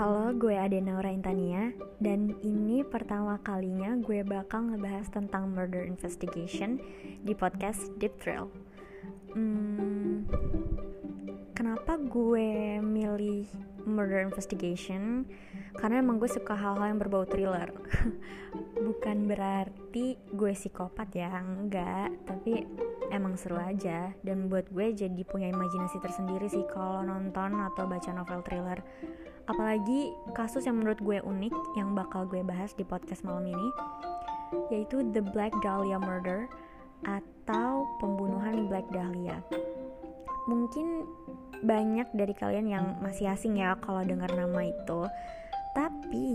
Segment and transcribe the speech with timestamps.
[0.00, 6.80] Halo, gue Adena Intania dan ini pertama kalinya gue bakal ngebahas tentang murder investigation
[7.20, 8.48] di podcast Deep Thrill.
[9.36, 10.24] Hmm,
[11.52, 13.44] kenapa gue milih
[13.84, 15.28] murder investigation?
[15.76, 17.68] Karena emang gue suka hal-hal yang berbau thriller.
[18.88, 22.08] Bukan berarti gue psikopat ya, enggak.
[22.24, 22.64] Tapi
[23.12, 28.16] emang seru aja dan buat gue jadi punya imajinasi tersendiri sih kalau nonton atau baca
[28.16, 28.80] novel thriller
[29.50, 33.68] Apalagi kasus yang menurut gue unik yang bakal gue bahas di podcast malam ini
[34.70, 36.46] yaitu The Black Dahlia Murder
[37.02, 39.42] atau pembunuhan Black Dahlia.
[40.46, 41.02] Mungkin
[41.66, 45.10] banyak dari kalian yang masih asing ya kalau dengar nama itu.
[45.74, 46.26] Tapi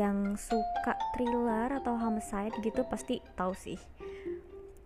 [0.00, 3.80] yang suka thriller atau homicide gitu pasti tahu sih.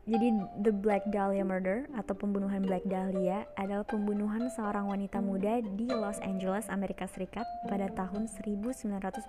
[0.06, 5.90] Jadi The Black Dahlia Murder atau pembunuhan Black Dahlia adalah pembunuhan seorang wanita muda di
[5.90, 9.26] Los Angeles, Amerika Serikat pada tahun 1947.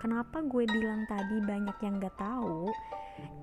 [0.00, 2.72] Kenapa gue bilang tadi banyak yang gak tahu?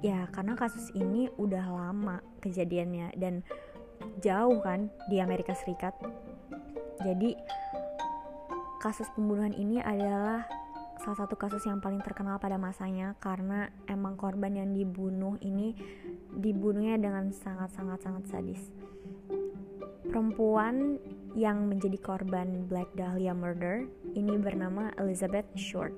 [0.01, 3.45] Ya karena kasus ini udah lama kejadiannya dan
[4.17, 5.93] jauh kan di Amerika Serikat.
[7.05, 7.37] Jadi
[8.81, 10.49] kasus pembunuhan ini adalah
[11.07, 15.71] salah satu kasus yang paling terkenal pada masanya karena emang korban yang dibunuh ini
[16.35, 18.59] dibunuhnya dengan sangat-sangat-sangat sadis.
[20.03, 20.99] Perempuan
[21.31, 23.87] yang menjadi korban Black Dahlia murder
[24.19, 25.95] ini bernama Elizabeth Short.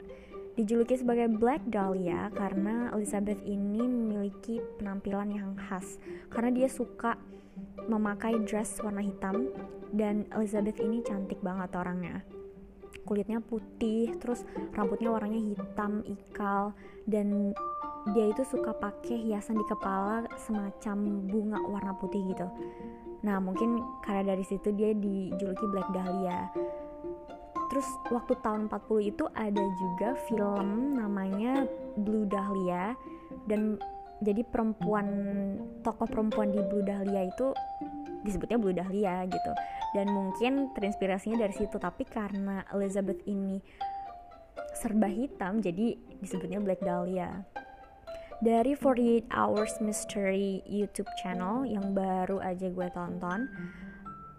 [0.54, 5.98] Dijuluki sebagai Black Dahlia karena Elizabeth ini memiliki penampilan yang khas
[6.30, 7.18] karena dia suka
[7.90, 9.50] memakai dress warna hitam
[9.90, 12.22] dan Elizabeth ini cantik banget orangnya
[13.10, 14.46] kulitnya putih terus
[14.78, 16.78] rambutnya warnanya hitam ikal
[17.10, 17.58] dan
[18.14, 22.48] dia itu suka pakai hiasan di kepala semacam bunga warna putih gitu.
[23.26, 26.48] Nah mungkin karena dari situ dia dijuluki Black Dahlia.
[27.70, 31.70] Terus waktu tahun 40 itu ada juga film namanya
[32.02, 32.98] Blue Dahlia
[33.46, 33.78] dan
[34.26, 35.08] jadi perempuan
[35.86, 37.54] tokoh perempuan di Blue Dahlia itu
[38.26, 39.52] disebutnya Blue Dahlia gitu.
[39.96, 43.60] Dan mungkin terinspirasinya dari situ tapi karena Elizabeth ini
[44.76, 47.44] serba hitam jadi disebutnya Black Dahlia.
[48.40, 53.52] Dari 48 Hours Mystery YouTube channel yang baru aja gue tonton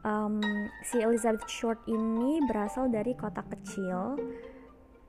[0.05, 0.41] um,
[0.85, 4.17] si Elizabeth Short ini berasal dari kota kecil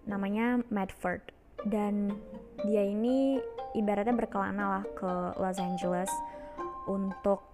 [0.07, 1.21] namanya Medford.
[1.61, 2.09] Dan
[2.65, 3.37] dia ini
[3.77, 6.09] ibaratnya berkelana lah ke Los Angeles
[6.89, 7.50] untuk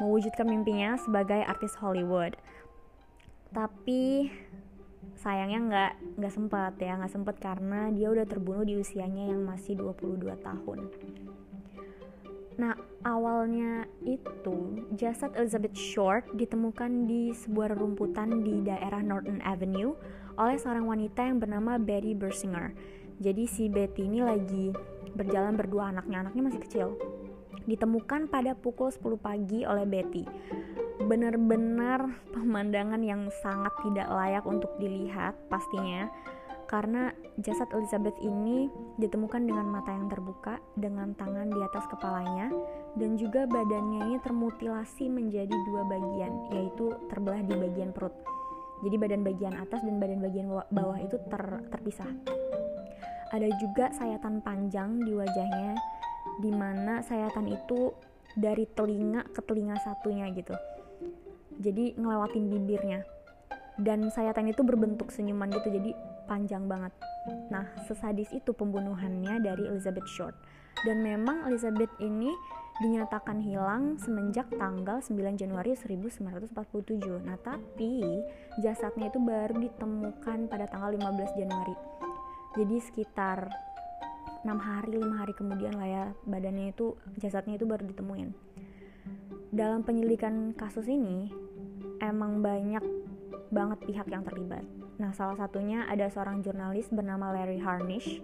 [0.00, 2.34] mewujudkan mimpinya sebagai artis Hollywood.
[3.52, 4.32] Tapi
[5.20, 9.76] sayangnya nggak nggak sempat ya nggak sempat karena dia udah terbunuh di usianya yang masih
[9.76, 10.78] 22 tahun.
[12.56, 19.96] Nah awalnya itu jasad Elizabeth Short ditemukan di sebuah rumputan di daerah Norton Avenue
[20.40, 22.72] oleh seorang wanita yang bernama Betty Bersinger.
[23.20, 24.72] Jadi si Betty ini lagi
[25.12, 26.88] berjalan berdua anaknya, anaknya masih kecil
[27.64, 30.24] ditemukan pada pukul 10 pagi oleh Betty.
[31.00, 36.08] Benar-benar pemandangan yang sangat tidak layak untuk dilihat pastinya
[36.70, 37.10] karena
[37.42, 42.46] jasad Elizabeth ini ditemukan dengan mata yang terbuka, dengan tangan di atas kepalanya,
[42.94, 48.14] dan juga badannya ini termutilasi menjadi dua bagian, yaitu terbelah di bagian perut.
[48.86, 51.42] Jadi badan bagian atas dan badan bagian bawah itu ter
[51.74, 52.08] terpisah.
[53.34, 55.74] Ada juga sayatan panjang di wajahnya
[56.40, 57.92] di mana sayatan itu
[58.38, 60.54] dari telinga ke telinga satunya gitu.
[61.60, 63.02] Jadi ngelewatin bibirnya.
[63.80, 65.96] Dan sayatan itu berbentuk senyuman gitu jadi
[66.28, 66.92] panjang banget.
[67.48, 70.36] Nah sesadis itu pembunuhannya dari Elizabeth Short.
[70.84, 72.32] Dan memang Elizabeth ini
[72.80, 76.48] dinyatakan hilang semenjak tanggal 9 Januari 1947
[77.28, 78.24] nah tapi
[78.64, 81.76] jasadnya itu baru ditemukan pada tanggal 15 Januari.
[82.56, 83.52] Jadi sekitar
[84.40, 88.32] enam hari lima hari kemudian lah ya badannya itu jasadnya itu baru ditemuin.
[89.50, 91.28] Dalam penyelidikan kasus ini
[92.00, 92.82] emang banyak
[93.50, 94.64] banget pihak yang terlibat.
[94.96, 98.22] Nah salah satunya ada seorang jurnalis bernama Larry Harnish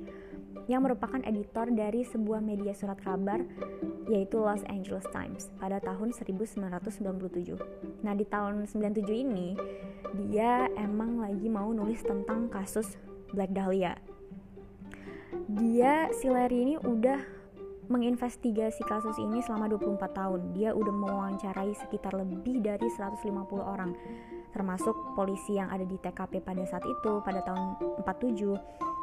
[0.67, 3.45] yang merupakan editor dari sebuah media surat kabar
[4.11, 7.59] yaitu Los Angeles Times pada tahun 1997.
[8.07, 9.59] Nah, di tahun 97 ini
[10.31, 12.95] dia emang lagi mau nulis tentang kasus
[13.35, 13.99] Black Dahlia
[15.51, 17.21] dia si Larry ini udah
[17.87, 20.41] menginvestigasi kasus ini selama 24 tahun.
[20.57, 23.23] Dia udah mewawancarai sekitar lebih dari 150
[23.63, 23.95] orang
[24.57, 28.57] termasuk polisi yang ada di TKP pada saat itu pada tahun 47,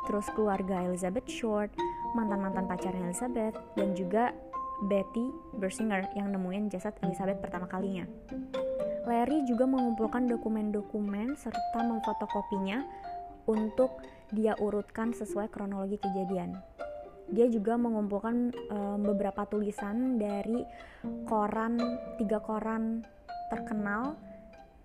[0.10, 1.70] terus keluarga Elizabeth Short,
[2.18, 4.34] mantan-mantan pacarnya Elizabeth dan juga
[4.90, 8.10] Betty Bersinger yang nemuin jasad Elizabeth pertama kalinya.
[9.06, 12.82] Larry juga mengumpulkan dokumen-dokumen serta memfotokopinya
[13.46, 14.02] untuk
[14.34, 16.58] dia urutkan sesuai kronologi kejadian.
[17.32, 20.66] Dia juga mengumpulkan um, beberapa tulisan dari
[21.26, 21.80] koran
[22.20, 23.08] tiga koran
[23.48, 24.20] terkenal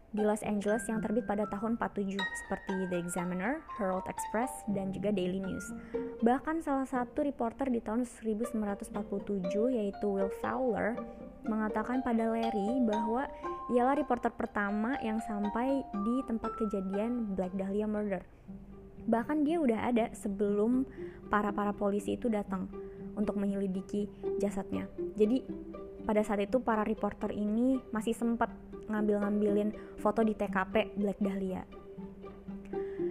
[0.09, 5.13] di Los Angeles yang terbit pada tahun 47 seperti The Examiner, Herald Express, dan juga
[5.13, 5.69] Daily News.
[6.25, 8.89] Bahkan salah satu reporter di tahun 1947
[9.69, 10.97] yaitu Will Fowler
[11.45, 13.29] mengatakan pada Larry bahwa
[13.69, 18.25] ialah reporter pertama yang sampai di tempat kejadian Black Dahlia Murder.
[19.09, 20.85] Bahkan dia udah ada sebelum
[21.33, 22.69] para-para polisi itu datang
[23.17, 24.07] untuk menyelidiki
[24.37, 24.87] jasadnya.
[25.17, 25.43] Jadi
[26.05, 28.53] pada saat itu para reporter ini masih sempat
[28.89, 31.65] ngambil-ngambilin foto di TKP Black Dahlia.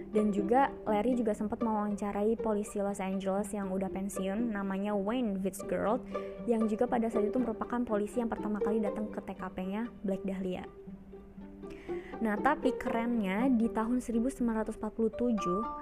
[0.08, 6.00] Dan juga Larry juga sempat mewawancarai polisi Los Angeles yang udah pensiun namanya Wayne Fitzgerald
[6.48, 10.64] yang juga pada saat itu merupakan polisi yang pertama kali datang ke TKP-nya Black Dahlia.
[12.18, 14.74] Nah, tapi kerennya di tahun 1947,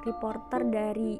[0.04, 1.16] reporter dari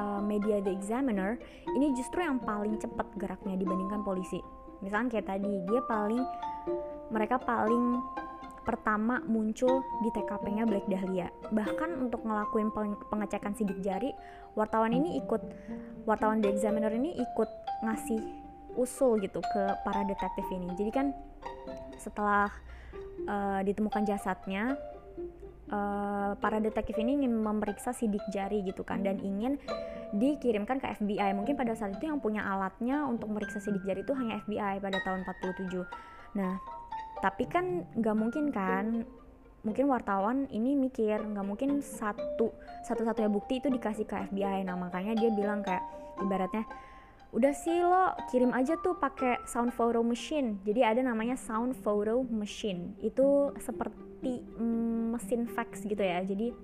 [0.00, 1.36] uh, media The Examiner
[1.76, 4.40] ini justru yang paling cepat geraknya dibandingkan polisi.
[4.80, 6.22] Misalnya kayak tadi, dia paling
[7.12, 8.00] mereka paling
[8.64, 11.32] pertama muncul di TKP-nya Black Dahlia.
[11.48, 12.68] Bahkan untuk ngelakuin
[13.08, 14.12] pengecekan sidik jari,
[14.56, 15.40] wartawan ini ikut
[16.04, 17.50] wartawan The Examiner ini ikut
[17.84, 18.20] ngasih
[18.76, 20.68] usul gitu ke para detektif ini.
[20.76, 21.06] Jadi kan
[21.96, 22.52] setelah
[23.26, 24.76] uh, ditemukan jasadnya,
[25.72, 29.56] uh, para detektif ini ingin memeriksa sidik jari gitu kan dan ingin
[30.16, 31.36] dikirimkan ke FBI.
[31.36, 34.98] Mungkin pada saat itu yang punya alatnya untuk memeriksa sidik jari itu hanya FBI pada
[35.04, 35.84] tahun 47.
[36.36, 36.56] Nah,
[37.20, 39.04] tapi kan nggak mungkin kan
[39.66, 42.54] mungkin wartawan ini mikir nggak mungkin satu
[42.86, 45.82] satu-satunya bukti itu dikasih ke FBI nah makanya dia bilang kayak
[46.22, 46.62] ibaratnya
[47.28, 52.24] udah sih lo kirim aja tuh pakai sound photo machine jadi ada namanya sound photo
[52.24, 56.56] machine itu seperti mm, mesin fax gitu ya jadi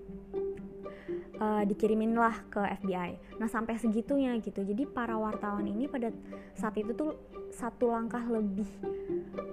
[1.40, 3.38] uh, dikirimin lah ke FBI.
[3.40, 4.62] Nah sampai segitunya gitu.
[4.62, 6.10] Jadi para wartawan ini pada
[6.54, 7.16] saat itu tuh
[7.54, 8.66] satu langkah lebih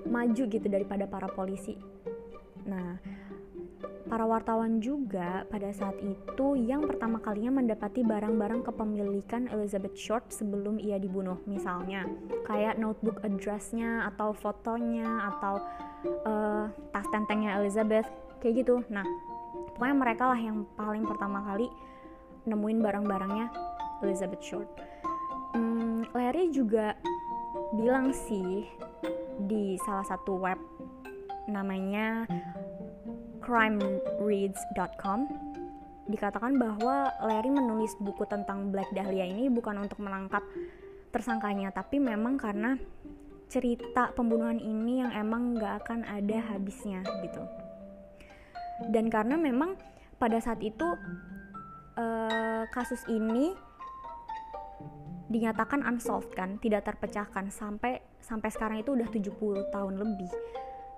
[0.09, 1.77] maju gitu daripada para polisi.
[2.65, 2.97] Nah
[4.11, 10.75] para wartawan juga pada saat itu yang pertama kalinya mendapati barang-barang kepemilikan Elizabeth Short sebelum
[10.83, 11.39] ia dibunuh.
[11.47, 12.03] Misalnya
[12.43, 15.63] kayak notebook addressnya atau fotonya atau
[16.27, 18.11] uh, tas tentengnya Elizabeth
[18.43, 18.83] kayak gitu.
[18.91, 19.07] Nah
[19.79, 21.71] pokoknya mereka lah yang paling pertama kali
[22.43, 23.47] nemuin barang-barangnya
[24.03, 24.69] Elizabeth Short
[25.55, 26.97] hmm, Larry juga
[27.75, 28.67] bilang sih
[29.47, 30.59] di salah satu web
[31.49, 32.29] namanya
[33.41, 35.27] crimereads.com
[36.09, 40.41] dikatakan bahwa Larry menulis buku tentang Black Dahlia ini bukan untuk menangkap
[41.11, 42.79] tersangkanya tapi memang karena
[43.51, 47.43] cerita pembunuhan ini yang emang gak akan ada habisnya gitu
[48.89, 49.77] dan karena memang
[50.17, 50.85] pada saat itu
[51.97, 53.53] uh, kasus ini
[55.31, 60.31] dinyatakan unsolved kan, tidak terpecahkan sampai sampai sekarang itu udah 70 tahun lebih.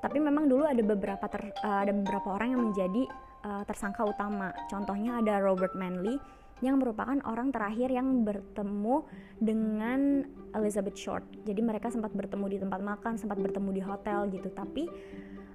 [0.04, 3.08] Tapi memang dulu ada beberapa ter, uh, ada beberapa orang yang menjadi
[3.48, 4.52] uh, tersangka utama.
[4.68, 6.20] Contohnya ada Robert Manley
[6.60, 9.08] yang merupakan orang terakhir yang bertemu
[9.40, 11.24] dengan Elizabeth Short.
[11.48, 14.52] Jadi mereka sempat bertemu di tempat makan, sempat bertemu di hotel gitu.
[14.52, 14.84] Tapi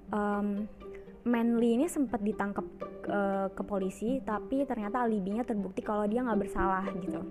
[0.09, 0.65] um,
[1.27, 2.63] Manly ini sempat ditangkap
[3.11, 7.21] uh, ke polisi tapi ternyata alibinya terbukti kalau dia nggak bersalah gitu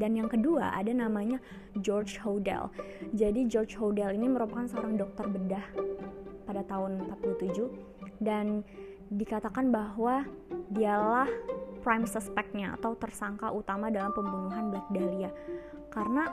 [0.00, 1.36] dan yang kedua ada namanya
[1.76, 2.72] George Hodel
[3.12, 5.66] jadi George Hodel ini merupakan seorang dokter bedah
[6.42, 8.66] pada tahun 47 dan
[9.12, 10.24] dikatakan bahwa
[10.72, 11.28] dialah
[11.84, 15.30] prime suspectnya atau tersangka utama dalam pembunuhan Black Dahlia
[15.92, 16.24] karena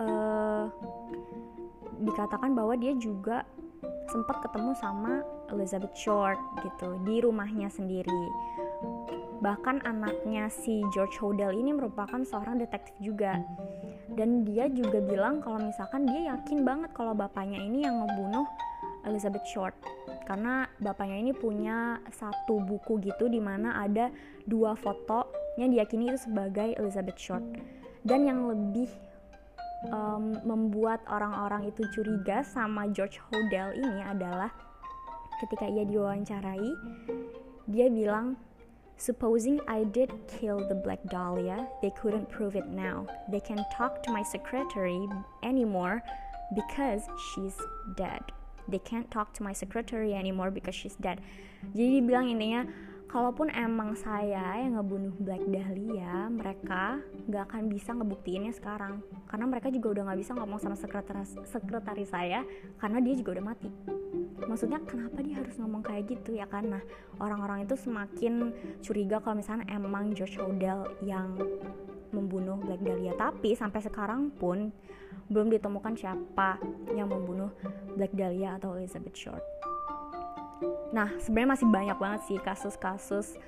[0.00, 0.64] uh,
[2.00, 3.44] dikatakan bahwa dia juga
[4.08, 8.22] sempat ketemu sama Elizabeth Short gitu di rumahnya sendiri.
[9.40, 13.40] Bahkan anaknya si George Hodel ini merupakan seorang detektif juga.
[14.14, 18.46] Dan dia juga bilang kalau misalkan dia yakin banget kalau bapaknya ini yang membunuh
[19.06, 19.74] Elizabeth Short.
[20.26, 24.10] Karena bapaknya ini punya satu buku gitu di mana ada
[24.46, 27.44] dua foto yang diyakini itu sebagai Elizabeth Short.
[28.04, 28.88] Dan yang lebih
[29.88, 34.52] um, membuat orang-orang itu curiga sama George Hodel ini adalah
[35.40, 36.70] ketika ia diwawancarai
[37.70, 38.36] dia bilang
[39.00, 43.06] Supposing I did kill the Black Dahlia, they couldn't prove it now.
[43.32, 45.08] They can't talk to my secretary
[45.42, 46.02] anymore
[46.54, 47.56] because she's
[47.96, 48.20] dead.
[48.68, 51.24] They can't talk to my secretary anymore because she's dead.
[51.72, 52.68] Jadi bilang intinya
[53.10, 59.02] kalaupun emang saya yang ngebunuh Black Dahlia mereka nggak akan bisa ngebuktiinnya sekarang.
[59.26, 62.46] Karena mereka juga udah nggak bisa ngomong sama sekretaris sekretaris saya
[62.78, 63.68] karena dia juga udah mati.
[64.46, 66.70] Maksudnya kenapa dia harus ngomong kayak gitu ya kan?
[66.70, 66.82] Nah
[67.18, 71.34] orang-orang itu semakin curiga kalau misalnya emang George Odell yang
[72.14, 73.18] membunuh Black Dahlia.
[73.18, 74.70] Tapi sampai sekarang pun
[75.26, 76.62] belum ditemukan siapa
[76.94, 77.50] yang membunuh
[77.98, 79.42] Black Dahlia atau Elizabeth Short
[80.90, 83.38] Nah, sebenarnya masih banyak banget sih kasus-kasus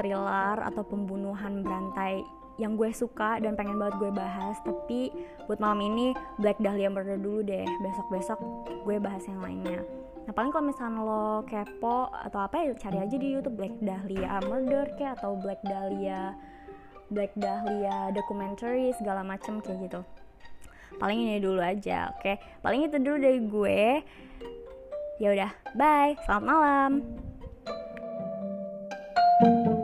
[0.00, 4.56] thriller atau pembunuhan berantai yang gue suka dan pengen banget gue bahas.
[4.62, 5.10] Tapi
[5.50, 7.66] buat malam ini Black Dahlia Murder dulu deh.
[7.82, 8.38] Besok-besok
[8.86, 9.82] gue bahas yang lainnya.
[10.24, 14.40] Nah paling kalau misalnya lo kepo atau apa ya cari aja di YouTube Black Dahlia
[14.48, 16.32] Murder kayak atau Black Dahlia
[17.12, 20.00] Black Dahlia documentary segala macem kayak gitu.
[20.96, 22.40] Paling ini dulu aja oke?
[22.64, 23.80] Paling itu dulu dari gue
[25.22, 26.18] Ya udah, bye.
[26.26, 26.92] Selamat malam.
[29.40, 29.83] thank you